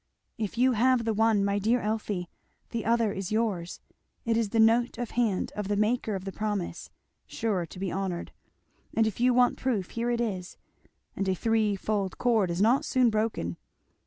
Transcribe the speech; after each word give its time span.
"If 0.39 0.57
you 0.57 0.71
have 0.71 1.05
the 1.05 1.13
one, 1.13 1.45
my 1.45 1.59
dear 1.59 1.79
Elfie, 1.79 2.27
the 2.71 2.85
other 2.85 3.13
is 3.13 3.31
yours 3.31 3.81
it 4.25 4.35
is 4.35 4.49
the 4.49 4.59
note 4.59 4.97
of 4.97 5.11
hand 5.11 5.51
of 5.55 5.67
the 5.67 5.75
maker 5.75 6.15
of 6.15 6.25
the 6.25 6.31
promise 6.31 6.89
sure 7.27 7.67
to 7.67 7.77
be 7.77 7.93
honoured. 7.93 8.31
And 8.95 9.05
if 9.05 9.19
you 9.19 9.31
want 9.31 9.57
proof 9.59 9.91
here 9.91 10.09
it 10.09 10.19
is, 10.19 10.57
and 11.15 11.29
a 11.29 11.35
threefold 11.35 12.17
cord 12.17 12.49
is 12.49 12.63
not 12.63 12.83
soon 12.83 13.11
broken. 13.11 13.57